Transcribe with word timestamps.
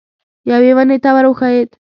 یوې 0.51 0.71
ونې 0.77 0.97
ته 1.03 1.09
ور 1.15 1.25
وښوېد. 1.29 1.69